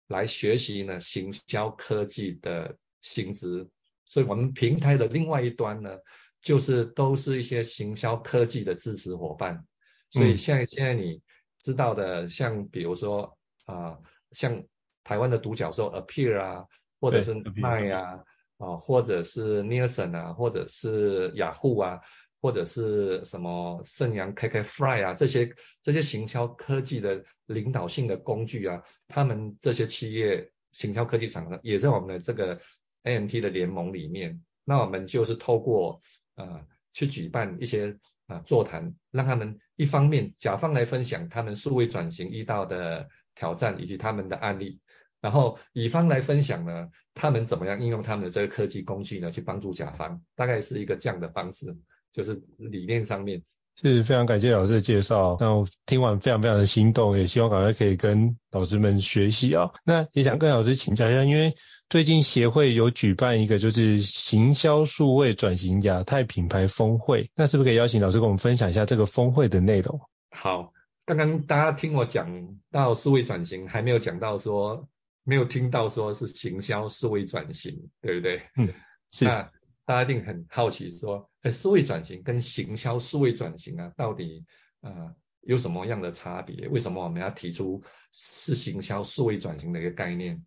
[0.07, 3.69] 来学习呢行销科技的薪资，
[4.05, 5.97] 所以我们平台的另外一端呢
[6.41, 9.65] 就是都是一些行销科技的支持伙伴，
[10.11, 11.21] 所以现在现在你
[11.61, 13.75] 知道的像比如说啊。
[13.75, 14.61] 呃像
[15.05, 16.65] 台湾的独角兽 Appear 啊，
[16.99, 18.23] 或者是 MIND 啊，
[18.57, 22.01] 啊，或者是 Nielsen 啊，或者是雅虎啊，
[22.41, 32.59] 或者是什么盛阳 KKFly 啊，这些这些行销科技的领导性的工具啊，他们这些企业行销科技厂商也在我们的这个
[33.05, 34.41] AMT 的联盟里面。
[34.65, 36.01] 那我们就是透过
[36.35, 43.07] 呃去举办一些啊、座谈，让他们一方面甲方来分享他们数位转型遇到的。
[43.37, 44.79] 挑战以及他们的案例，
[45.19, 51.75] 然后乙方来分享呢，他们怎么样应用他们的这个科技工具呢，去帮助甲方，大概是一个这样的方式，
[52.13, 53.43] 就是理念上面。
[53.75, 59.69] 是非常感谢老师的介绍，那我听完非常非常的心动，也希望赶快可以跟老师们学习啊。
[59.83, 61.53] 那也想跟老师请教一下，因为
[61.89, 69.99] 最近协会有举办一个就是行销数位转型亚太品牌峰会，那是不是可以邀请老师跟我们分享一下这个峰会的内容？
[70.31, 70.71] 好。
[71.07, 74.89] 刚刚大家听我讲到数位转型，还没有讲到说，
[75.23, 78.41] 没有听到说是行销数位转型，对不对？
[78.57, 78.73] 嗯，
[79.11, 79.25] 是。
[79.25, 79.47] 那
[79.85, 84.45] 大家一定很好奇说，哎，数位转型跟行销数位转型啊，到底
[84.81, 86.67] 呃有什么样的差别？
[86.69, 90.43] 为什么我们要提出是行销数位转型的一个概念？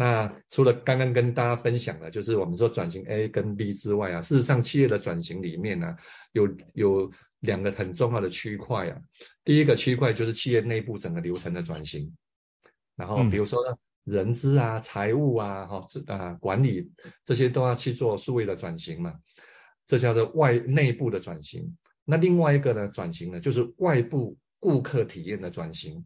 [0.00, 5.96] 那除了刚刚跟大家分享的，就是我们说转型 A 跟 B 之外啊，事实上企业的转型里面呢，
[6.32, 7.12] 有有。
[7.40, 9.00] 两个很重要的区块啊，
[9.44, 12.14] 第一个区块就是企业内部整个流程的转型，
[12.96, 16.92] 然后比如说呢，人资啊、财务啊、哈、啊管理
[17.24, 19.14] 这些都要去做数位的转型嘛，
[19.86, 21.78] 这叫做外内部的转型。
[22.04, 26.04] 那另外一个呢，转型呢就是外部顾客体验的转型。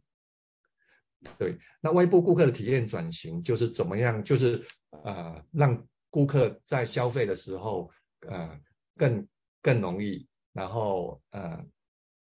[1.38, 4.22] 对，那外部顾客的体验转型就是怎么样？
[4.24, 4.64] 就是
[5.04, 7.90] 呃让顾客在消费的时候
[8.28, 8.60] 呃
[8.96, 9.26] 更
[9.62, 10.28] 更容易。
[10.54, 11.66] 然后呃，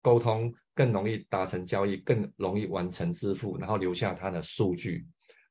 [0.02, 5.06] 沟通更容易达成交易，更容易完成支付，然后留下他的数据。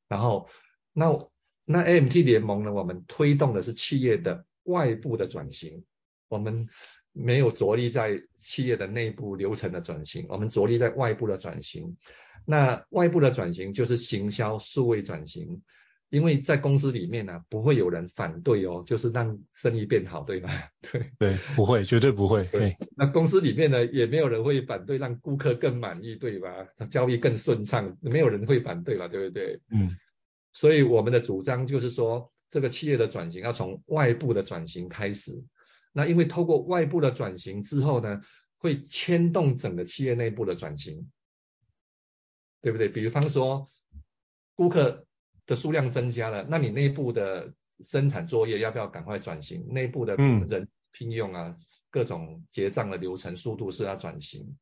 [0.10, 0.50] 然后
[0.92, 1.18] 那
[1.64, 5.86] 那 MT 联盟呢，我们推动的是企业的外部的转型，
[6.28, 6.68] 我们
[7.14, 11.96] 没有着力在企业的内部流程的转型，我们着力在外部的转型。
[12.46, 15.62] 那外部的转型就是行销数位转型。
[16.10, 20.50] 因为在公司里面呢、啊，不会有人反对哦，就是让生意变好，对吗？
[20.92, 22.46] 对对，不会，绝对不会。
[22.52, 26.50] 对，那公司里面呢，也没有人会反对让顾客更满意，对吧？
[26.88, 29.08] 交易更顺畅，没有人会反对吧？
[29.08, 29.60] 对不对？
[29.72, 29.98] 嗯。
[30.52, 35.44] 所以我们的主张就是说，这个企业的转型要从外部的转型开始。
[35.94, 38.22] 那因为透过外部的转型之后呢，
[38.60, 41.10] 会牵动整个企业内部的转型，
[42.64, 42.88] 对不对？
[42.88, 43.68] 比方说，
[44.56, 45.06] 顾客
[45.46, 49.68] 的数量增加了，那你内部的生产作业要不要赶快转型？
[49.68, 51.58] 内部的人聘用啊，嗯、
[51.92, 54.58] 各种结账的流程速度是要转型，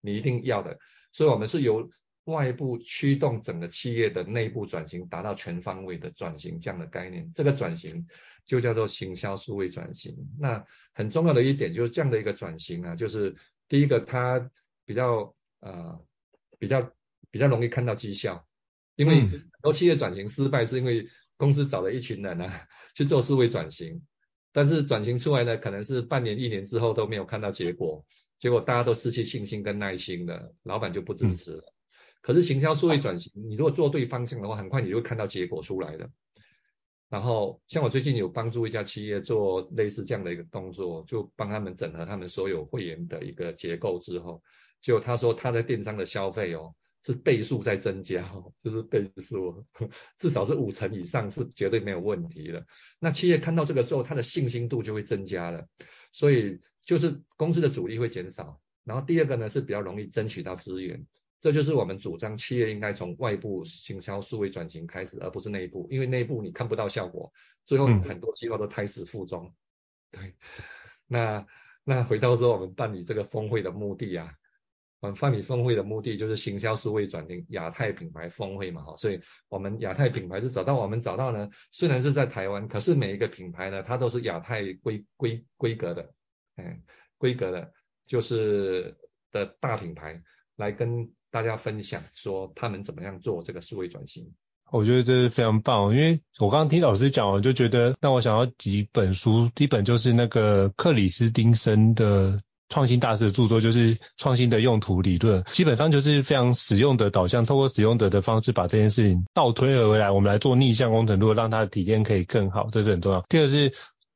[0.00, 0.78] 你一定要的。
[1.10, 1.90] 所以我们是由
[2.26, 7.32] 外部驱动整个企业的内部转型，达到全方位的转型这样的概念。
[7.32, 8.06] 这个转型
[8.44, 10.16] 就叫做行销数位转型。
[10.38, 13.34] 那很重要的一点就是这样的一个转型啊，就是
[13.66, 14.48] 第一个它
[14.84, 16.00] 比较呃
[16.60, 16.92] 比较
[17.30, 18.46] 比较容易看到绩效，
[18.96, 24.02] 因为很多企业转型失败是因为公司找了一群人呢、啊、去做数位转型，
[24.52, 28.04] 但是转型出来呢可能是半年一年之后都没有看到结果，
[28.38, 31.74] 结果大家都失去信心跟耐心了，老板就不支持了。
[32.22, 36.10] 可是行销数位转型，你如果做对方向的话，很快你就会看到结果出来的。
[37.08, 44.42] 然后像我最近有帮助一家企业做类似这样的一个动作，就帮他们整合他们所有会员的一个结构之后，
[44.80, 49.64] 就他说他在电商的消费哦是倍数在增加哦，就是倍数，
[50.18, 52.66] 至少是五成以上是绝对没有问题的。
[52.98, 55.66] 那企业看到这个之后，它的信心度就会增加了，
[56.12, 58.60] 所以就是公司的阻力会减少。
[58.84, 61.06] 然后第二个呢是比较容易争取到资源。
[61.38, 67.32] 这就是我们主张，企业应该从外部行销数位转型开始，而不是内部，因为内部你看不到效果，
[67.64, 69.46] 最后很多计划都胎死腹中。
[69.46, 69.54] 嗯、
[70.10, 70.34] 对，
[71.06, 71.46] 那
[71.82, 74.34] 那回到说我们办理这个峰会的目的啊，
[75.00, 86.10] 我们办理峰会的目的就是行销数位转型亚太品牌峰会嘛，哈，所以我们亚太品牌是找到我们找到呢，虽然是在台湾，可是每一个品牌呢，它都是亚太规规规格的，
[86.56, 86.80] 哎，
[87.18, 87.72] 规格的，
[88.06, 88.96] 就是
[89.32, 90.22] 的大品牌
[90.56, 91.10] 来跟。
[91.32, 94.34] 大家分享说他们怎么样做这个数位转型，
[94.72, 113.22] 我觉得这是非常棒，因为我刚刚听老师讲，我就觉得那我想要几本书，第一本就是那个克里斯汀森的创新大师的著作，就是创新的用途理论，基本上就是非常使用的导向，通过使用者的方式把这件事情倒推而回来，我们来做逆向工程，如果让他的体验可以更好，这是很重要。
[113.28, 113.70] 第二是。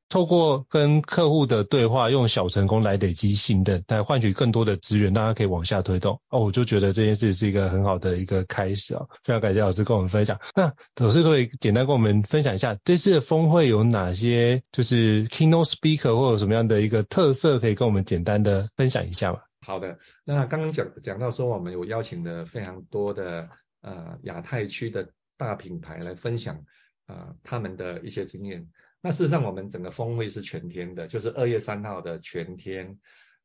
[0.07, 6.21] 透过跟客户的对话，用小成功来累积信任，来换取更多的资源，大家可以往下推动。
[6.29, 9.05] 哦，我就觉得这件事是一个很好的一个开始啊！
[9.23, 10.39] 非常感谢老师跟我们分享。
[10.55, 19.39] 那老师可以简单跟我们分享一下，这次的峰会有哪些就是 keynote speaker 或者什么样的一个特色，可以跟我们简单的分享一下吗？
[19.61, 23.49] 好的，那刚刚讲讲到说，我们有邀请了非常多的
[23.81, 26.61] 呃亚太区的大品牌来分享
[27.07, 28.67] 啊、他们的一些经验。
[29.05, 32.97] 那事实上，我们整个峰会是全天的，就是二月三号的全天。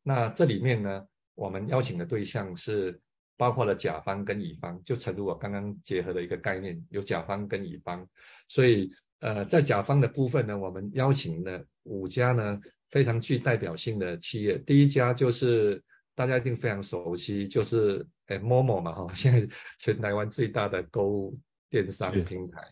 [0.02, 2.98] 那这里面呢，我们邀请的对象是
[3.36, 8.08] 包括了甲方跟乙方，就诚如我刚刚结合的一个概念，有甲方跟乙方。
[8.48, 14.56] 所以，呃，在甲方的部分呢，我们邀请了五家呢非常具代表性的企业。
[14.56, 19.46] 第一家就是大家一定非常熟悉，就是诶 Momo 嘛哈， 现在
[19.78, 22.62] 全台湾最大的购物电商平台，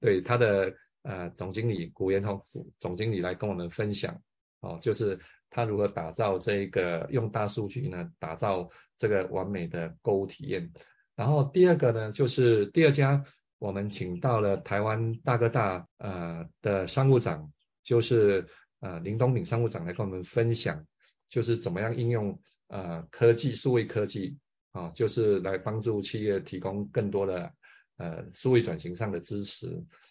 [0.00, 0.74] 对它的。
[1.08, 2.42] 呃，总经理古元宏
[2.80, 4.20] 总经理来跟我们分享，
[4.58, 10.72] 哦，就是他如何打造这个用大数据呢，打造这个完美的购物体验。
[11.14, 13.24] 然后第二个呢，就是第二家
[13.60, 17.52] 我们请到了台湾大哥大呃的商务长，
[17.84, 18.48] 就是
[18.80, 20.84] 呃林东敏商务长来跟我们分享，
[21.28, 24.36] 就是怎么样应用呃科技数位科技
[24.72, 27.52] 啊，哦，就是来帮助企业提供更多的
[27.96, 29.68] 呃数位转型上的支持，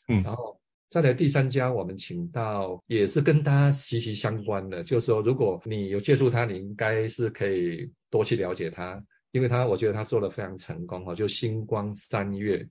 [0.08, 0.58] 嗯，然后。
[0.88, 12.70] 再来第三家，我们请到也是跟他息息相关的，就是说，如果你有接触他，你应该是可以多去了解他，因为他我觉得他做得非常成功哈，就星光三月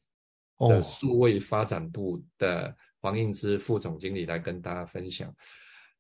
[0.59, 5.35] 的数位发展部的黄应之副总经理来跟大家分享，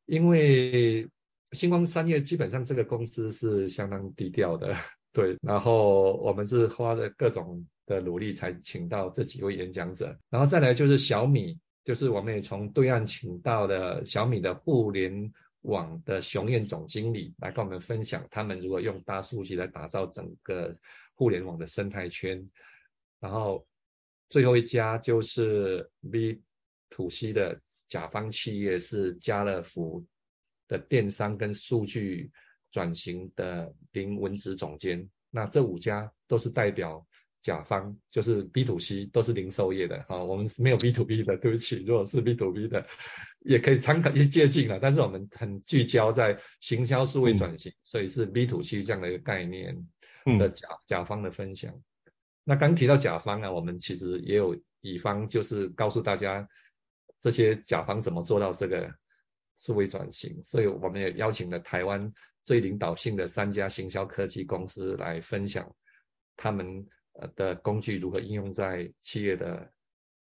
[0.06, 1.08] 因为
[1.50, 4.74] 星光三月基本上这个公司是相当低调的，
[5.12, 11.58] 对，然后我们是花了各种的努力才请到这几位演讲者，然后再来就是小米。
[11.84, 20.74] 就是我们也从对岸请到了小米的互联网的熊燕总经理来跟我们分享，他们如果用大数据来打造整个
[21.14, 22.50] 互联网的生态圈。
[23.20, 23.66] 然后
[24.30, 26.42] 最后一家就是 B
[26.88, 30.06] to C 的甲方企业是家乐福
[30.66, 32.30] 的电商跟数据
[32.70, 35.08] 转型的林文子总监。
[35.30, 37.06] 那这五家都是代表。
[37.44, 41.84] 甲方就是 B to C 都是零售业的，啊，我们没有 B to B 的，对不起。
[41.84, 42.86] 如果是 B to B 的，
[43.40, 44.78] 也可以参考一些借鉴了。
[44.80, 49.76] 但是我们很聚焦在行销数位转型，嗯、所以是 B to C 这样的一个概念
[50.38, 51.74] 的甲、嗯、甲方的分享。
[52.44, 56.48] 那刚提到甲方啊，我们其实也有乙方，就是告诉大家
[57.20, 58.90] 这些甲方怎么做到这个
[59.54, 62.10] 数位转型，所以我们也邀请了台湾
[62.42, 65.74] 最领导性的三家行销科技公司来分享
[66.36, 66.86] 他们
[67.36, 69.70] 的工具如何应用在企业的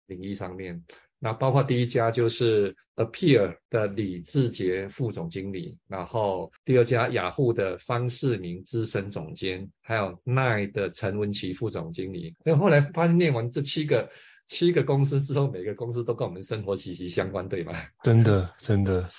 [0.08, 0.84] 领域上面。
[1.22, 12.36] 那包括第一家就是 Appear 的李志杰副总经理，然后第二家雅虎的方世明资深总监，还有 Nine 的陈文琪副总经理。
[12.46, 14.10] 那后来发现念完这七个
[14.48, 17.74] 七个公司之后，每个公司都跟我们生活息息相关，对吗？
[18.02, 19.10] 真的，真的。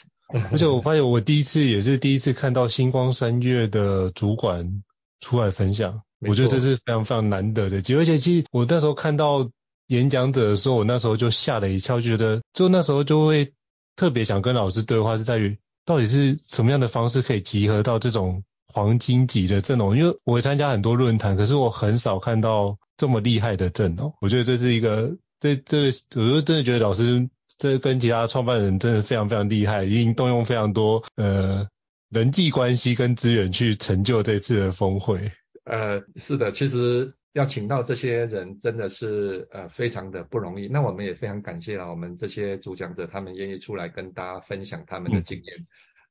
[0.50, 4.82] 而且我发现我第一次也是第一次看到星光三月的主管
[5.20, 8.02] 出来分享，我觉得这是非常非常难得的机会。
[8.02, 9.50] 而且其实我那时候看到。
[9.90, 13.54] 演讲者的时候，我那时候就吓了一跳，觉得就那时候就会
[13.96, 19.96] 特别想跟老师对话，是在于到底是什么样的方式可以集合到这种黄金级的阵容？
[19.98, 24.14] 因为我会参加很多论坛，可是我很少看到这么厉害的阵容。
[24.20, 25.10] 我觉得这是一个，
[25.40, 31.66] 这这，我就真的觉得老师这跟其他创办人真的非常非常厉害，已经动用非常多呃
[32.10, 35.32] 人际关系跟资源去成就这次的峰会。
[35.70, 37.14] 呃，是的，其实。
[37.32, 45.66] 要请到这些人真的是呃非常的不容易，那我们也非常感谢啊，我们这些主讲者他们愿意出来跟大家分享他们的经验，嗯、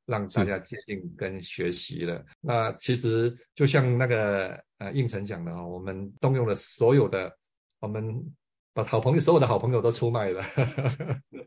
[0.06, 2.26] 让大家接近跟学习了。
[2.40, 7.38] 那其实就像那个呃应成讲的啊，我们动用了所有的，
[7.82, 8.34] 我们
[8.74, 10.42] 把好朋友所有的好朋友都出卖了，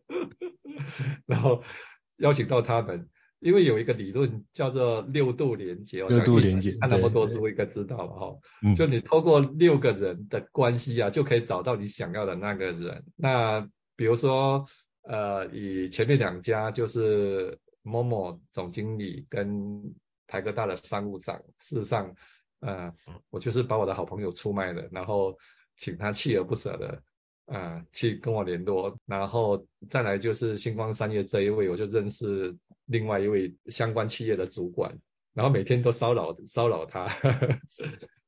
[1.24, 1.64] 然后
[2.18, 3.08] 邀请到他们。
[3.42, 8.38] 因为有一个理论叫做六度连结，六度连结，看那么多书应该知道了哈。
[8.74, 13.04] 就你透过六个人的关系啊，就可以找到你想要的那个人。
[13.16, 14.64] 那比如说，
[15.02, 19.92] 呃，以前面两家就是某某总经理跟
[20.26, 22.14] 台科大的商务长，事实上，
[22.60, 22.92] 呃，
[23.30, 25.36] 我就是把我的好朋友出卖了，然后
[25.76, 27.02] 请他锲而不舍的。
[27.46, 32.56] 啊、呃，去跟我联络，然后再来就是星光三月这一位，我就认识
[32.86, 34.98] 另外一位相关企业的主管，
[35.34, 37.58] 然后每天都骚扰骚扰他， 呵呵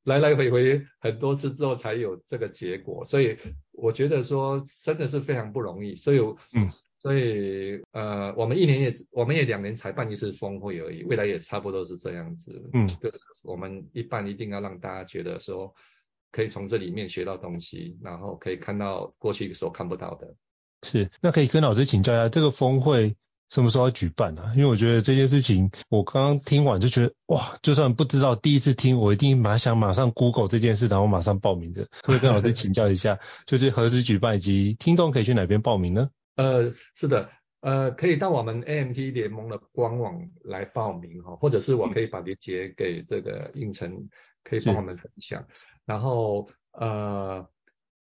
[0.05, 3.37] 来来回回很多次之后才有这个结果，所以
[3.73, 6.19] 我觉得说真的是非常不容易，所以
[6.55, 13.11] 嗯，所以呃，我们一年也我们也两年才办一次峰会而已，未来也差不多是这样子，嗯，就
[13.43, 15.75] 我们一办一定要让大家觉得说。
[16.31, 20.35] 可以从这里面学到东西，然后可以看到过去所看不到的。
[20.83, 23.15] 是，那可以跟老师请教一下，这个峰会
[23.51, 24.53] 什么时候要举办啊？
[24.57, 31.89] 因为我觉得这件事情，我刚刚听完就觉得，哇，就算不知道，第一次听，我一定马上马上 Google 这件事，然后马上报名的。
[32.03, 36.11] 可以跟老师请教一下，就是何时举办，以及听众可以去哪边报名呢？
[36.37, 37.31] 呃，是的，
[37.61, 44.09] 呃，可以到我们 AMT 联盟的官网来报名哈，或者是我可以把链接给这个应成，
[44.43, 45.47] 可以帮我们分享。
[45.85, 47.49] 然后呃，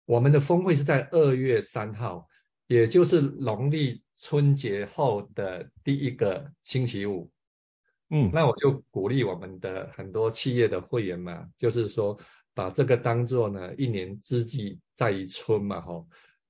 [0.07, 2.27] 我们的峰会是在二月三号，
[2.67, 7.31] 也就是农历春节后的第一个星期五。
[8.11, 12.19] 嗯，那我就鼓励我们的很多企业的会员嘛，就是说
[12.55, 16.07] 把这个当做呢一年之计在于春嘛，吼，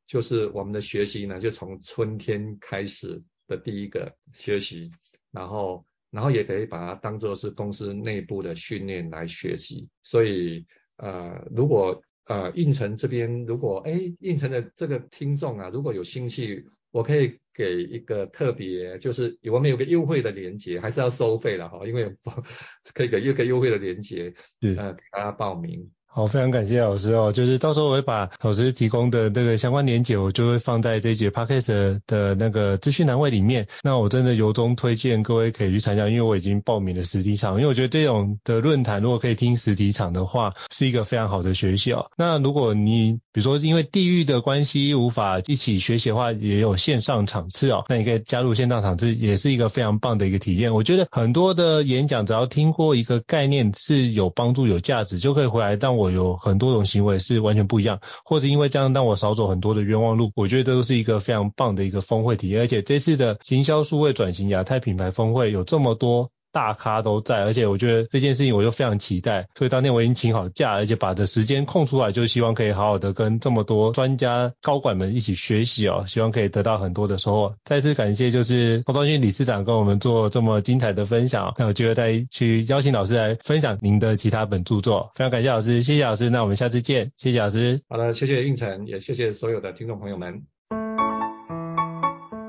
[0.06, 4.90] 就是我们的学习呢就从春天开始的第一个学习，
[5.30, 10.66] 然后然后也可以把它当做是公司内部的训练来学习，所以。
[10.98, 16.66] 呃，如果呃应城这边如果哎应城的这个听众啊，如果有兴趣，
[16.96, 22.10] 我可以给一个特别，就是我们有个优惠的链接，还是要收费了哈，因为
[22.94, 24.32] 可以给一个优惠的链接，
[24.62, 25.90] 呃给大家报名。
[26.16, 27.30] 好，非常感谢老师哦。
[27.30, 33.68] 就是到时候我会把老师提供的那个相关连结，我就会放在这一节 podcast 的那个资讯栏位里面。
[33.82, 37.56] 那我真的由衷推荐各位可以去参加，因为我已经报名了实体场。
[37.56, 42.06] 因为我觉得这种的论坛，如果可以听实体场的话，是一个非常好的学习哦。
[42.16, 47.84] 那如果你比如说因为地域的关系无法一起学习的话，也有线上场次哦。
[47.90, 50.72] 那你可以加入线上场次，也是一个非常棒的一个体验。
[50.72, 55.76] 我觉得很多的演讲，只要听过一个概念是有帮助、有价值，就可以回来。
[55.76, 62.60] 但我有很多种行为是完全不一样，或者因为这样让我少走很多的冤枉路，我觉得这都是一个非常棒的一个峰会体验。
[62.60, 66.30] 而且这次的行销数位转型亚太品牌峰会有这么多。
[66.56, 77.54] 大咖都在，而且我觉得这件事情我就非常期待，所以当天我已经请好假，而且把这时间空出来，就希望可以好好的跟这么多专家高管们一起学习哦，希望可以得到很多的收获。
[77.62, 85.10] 再次感谢就是洪昭勋理事长跟我们做这么精彩的分享，那有机会再去邀请老师来分享您的其他本著作。
[85.14, 87.82] 非常感谢老师，谢谢老师，那我们下次见，谢谢老师。
[87.90, 90.42] 好的，谢谢应成，也谢谢所有的听众朋友们。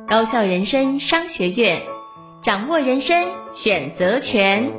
[0.09, 1.96] 高校人生商学院。
[2.43, 4.71] 掌握人生选择权。